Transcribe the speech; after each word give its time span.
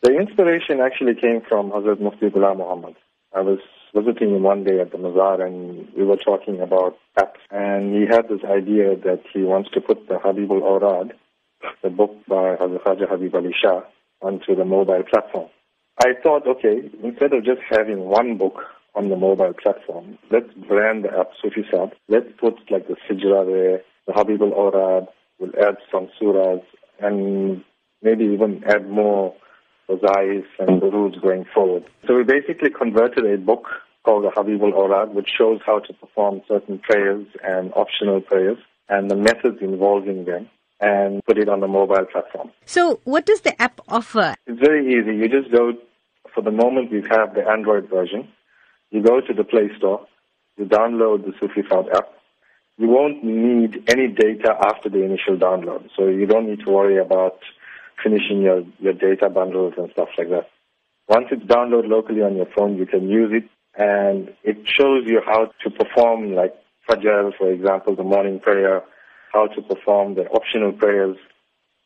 The 0.00 0.14
inspiration 0.14 0.80
actually 0.80 1.16
came 1.16 1.40
from 1.40 1.72
Hazrat 1.72 2.00
Mufti 2.00 2.30
Ghulam 2.30 2.58
Muhammad. 2.58 2.94
I 3.34 3.40
was 3.40 3.58
visiting 3.92 4.36
him 4.36 4.44
one 4.44 4.62
day 4.62 4.78
at 4.78 4.92
the 4.92 4.98
Mazar 4.98 5.44
and 5.44 5.88
we 5.96 6.04
were 6.04 6.16
talking 6.16 6.60
about 6.60 6.96
apps 7.18 7.40
and 7.50 7.92
he 7.96 8.06
had 8.06 8.28
this 8.28 8.44
idea 8.44 8.94
that 8.94 9.22
he 9.32 9.42
wants 9.42 9.70
to 9.72 9.80
put 9.80 10.06
the 10.06 10.14
Habibul 10.14 10.62
Awrad, 10.62 11.14
the 11.82 11.90
book 11.90 12.14
by 12.28 12.54
Hazrat 12.54 12.84
Khaja 12.84 13.08
Habib 13.08 13.34
Ali 13.34 13.52
Shah, 13.60 13.80
onto 14.22 14.54
the 14.54 14.64
mobile 14.64 15.02
platform. 15.02 15.48
I 15.98 16.12
thought, 16.22 16.46
okay, 16.46 16.90
instead 17.02 17.32
of 17.32 17.44
just 17.44 17.60
having 17.68 18.04
one 18.04 18.38
book 18.38 18.60
on 18.94 19.08
the 19.08 19.16
mobile 19.16 19.52
platform, 19.52 20.16
let's 20.30 20.52
brand 20.68 21.06
the 21.06 21.18
app 21.18 21.30
Sufi 21.42 21.66
Sab. 21.72 21.90
Let's 22.08 22.28
put 22.38 22.54
like 22.70 22.86
the 22.86 22.94
Sijra 23.10 23.44
there, 23.44 23.82
the 24.06 24.12
Habibul 24.12 24.56
Awrad, 24.56 25.08
we'll 25.40 25.58
add 25.60 25.78
some 25.90 26.08
surahs 26.20 26.62
and 27.00 27.64
maybe 28.00 28.26
even 28.26 28.62
add 28.64 28.88
more 28.88 29.34
Zais 29.96 30.44
and 30.58 30.80
the 30.80 30.90
rules 30.90 31.16
going 31.20 31.44
forward. 31.54 31.84
So 32.06 32.14
we 32.14 32.24
basically 32.24 32.70
converted 32.70 33.24
a 33.24 33.38
book 33.38 33.66
called 34.04 34.24
the 34.24 34.30
Habibul 34.30 34.72
Awrad, 34.72 35.14
which 35.14 35.28
shows 35.36 35.60
how 35.64 35.80
to 35.80 35.92
perform 35.92 36.42
certain 36.46 36.78
prayers 36.78 37.26
and 37.42 37.72
optional 37.74 38.20
prayers 38.20 38.58
and 38.88 39.10
the 39.10 39.16
methods 39.16 39.58
involving 39.60 40.24
them 40.24 40.48
and 40.80 41.24
put 41.24 41.38
it 41.38 41.48
on 41.48 41.60
the 41.60 41.66
mobile 41.66 42.06
platform. 42.10 42.50
So 42.64 43.00
what 43.04 43.26
does 43.26 43.40
the 43.40 43.60
app 43.60 43.80
offer? 43.88 44.34
It's 44.46 44.60
very 44.60 44.86
easy. 44.86 45.16
You 45.16 45.28
just 45.28 45.52
go, 45.52 45.72
for 46.34 46.42
the 46.42 46.52
moment 46.52 46.92
we 46.92 47.02
have 47.10 47.34
the 47.34 47.46
Android 47.48 47.88
version. 47.90 48.28
You 48.90 49.02
go 49.02 49.20
to 49.20 49.34
the 49.34 49.44
Play 49.44 49.68
Store, 49.76 50.06
you 50.56 50.64
download 50.64 51.26
the 51.26 51.32
Sufi 51.38 51.62
app. 51.94 52.08
You 52.78 52.88
won't 52.88 53.24
need 53.24 53.90
any 53.90 54.06
data 54.06 54.54
after 54.64 54.88
the 54.88 55.02
initial 55.02 55.36
download, 55.36 55.88
so 55.96 56.06
you 56.06 56.26
don't 56.26 56.48
need 56.48 56.64
to 56.64 56.70
worry 56.70 56.96
about 56.98 57.38
finishing 58.02 58.42
your, 58.42 58.64
your 58.78 58.92
data 58.92 59.28
bundles 59.28 59.74
and 59.76 59.90
stuff 59.92 60.08
like 60.16 60.30
that. 60.30 60.48
Once 61.08 61.26
it's 61.30 61.42
downloaded 61.42 61.88
locally 61.88 62.22
on 62.22 62.36
your 62.36 62.46
phone, 62.54 62.76
you 62.76 62.86
can 62.86 63.08
use 63.08 63.30
it 63.32 63.48
and 63.78 64.34
it 64.42 64.58
shows 64.66 65.04
you 65.06 65.20
how 65.24 65.50
to 65.62 65.70
perform 65.70 66.34
like 66.34 66.54
Fajr, 66.88 67.36
for 67.36 67.50
example, 67.52 67.94
the 67.94 68.02
morning 68.02 68.40
prayer, 68.40 68.82
how 69.32 69.46
to 69.46 69.62
perform 69.62 70.14
the 70.14 70.26
optional 70.28 70.72
prayers. 70.72 71.16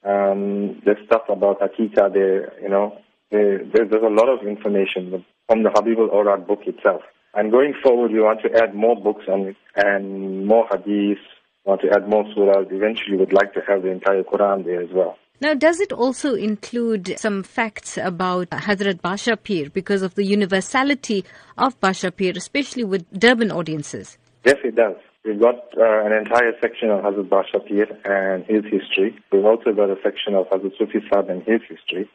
Um, 0.04 0.80
there's 0.84 1.04
stuff 1.06 1.22
about 1.28 1.60
Hakika 1.60 2.12
there, 2.12 2.52
you 2.60 2.68
know. 2.68 2.98
There, 3.30 3.58
there's, 3.58 3.90
there's 3.90 4.02
a 4.02 4.08
lot 4.08 4.28
of 4.28 4.46
information 4.46 5.24
from 5.48 5.62
the 5.62 5.70
Habibul 5.70 6.12
Awrad 6.12 6.46
book 6.46 6.60
itself. 6.66 7.02
And 7.34 7.50
going 7.50 7.74
forward, 7.82 8.12
we 8.12 8.20
want 8.20 8.42
to 8.42 8.52
add 8.54 8.74
more 8.74 8.94
books 8.94 9.24
on 9.28 9.48
it 9.48 9.56
and 9.74 10.46
more 10.46 10.68
hadiths, 10.68 11.16
want 11.64 11.80
to 11.80 11.90
add 11.90 12.08
more 12.08 12.24
surahs. 12.24 12.70
Eventually, 12.70 13.16
we'd 13.16 13.32
like 13.32 13.54
to 13.54 13.60
have 13.66 13.82
the 13.82 13.88
entire 13.90 14.22
Quran 14.22 14.64
there 14.64 14.82
as 14.82 14.90
well. 14.92 15.16
Now, 15.42 15.54
does 15.54 15.80
it 15.80 15.92
also 15.92 16.36
include 16.36 17.18
some 17.18 17.42
facts 17.42 17.98
about 17.98 18.50
Hazrat 18.50 19.00
Badsha 19.00 19.36
Peer 19.42 19.70
because 19.70 20.02
of 20.02 20.14
the 20.14 20.22
universality 20.24 21.24
of 21.58 21.80
Badsha 21.80 22.14
Peer, 22.14 22.32
especially 22.36 22.84
with 22.84 23.04
Durban 23.10 23.50
audiences? 23.50 24.18
Yes, 24.44 24.58
it 24.62 24.76
does. 24.76 24.94
We've 25.24 25.40
got 25.40 25.56
uh, 25.76 26.06
an 26.06 26.12
entire 26.12 26.52
section 26.60 26.90
on 26.90 27.02
Hazrat 27.02 27.28
Badsha 27.28 27.66
Peer 27.66 27.88
and 28.04 28.44
his 28.44 28.62
history. 28.70 29.18
We've 29.32 29.44
also 29.44 29.72
got 29.72 29.90
a 29.90 29.96
section 30.04 30.36
of 30.36 30.46
Hazrat 30.46 30.78
Sufi 30.78 31.00
Sab 31.12 31.28
and 31.28 31.42
his 31.42 31.60
history. 31.68 32.08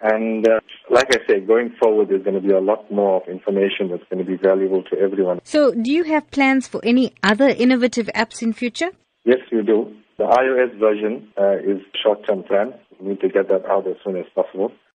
And 0.00 0.48
uh, 0.48 0.58
like 0.90 1.14
I 1.14 1.24
said, 1.28 1.46
going 1.46 1.70
forward, 1.80 2.08
there's 2.08 2.24
going 2.24 2.34
to 2.34 2.46
be 2.48 2.52
a 2.52 2.60
lot 2.60 2.90
more 2.90 3.22
information 3.30 3.90
that's 3.90 4.02
going 4.10 4.18
to 4.18 4.28
be 4.28 4.36
valuable 4.36 4.82
to 4.90 4.98
everyone. 4.98 5.38
So, 5.44 5.70
do 5.70 5.92
you 5.92 6.02
have 6.02 6.28
plans 6.32 6.66
for 6.66 6.84
any 6.84 7.14
other 7.22 7.46
innovative 7.46 8.08
apps 8.12 8.42
in 8.42 8.52
future? 8.52 8.90
Yes, 9.24 9.38
we 9.52 9.62
do. 9.62 9.94
The 10.18 10.24
iOS 10.24 10.78
version 10.78 11.28
uh, 11.38 11.58
is 11.58 11.82
short-term 12.02 12.44
plan. 12.44 12.72
We 12.98 13.10
need 13.10 13.20
to 13.20 13.28
get 13.28 13.48
that 13.48 13.66
out 13.66 13.86
as 13.86 13.96
soon 14.02 14.16
as 14.16 14.24
possible. 14.34 14.72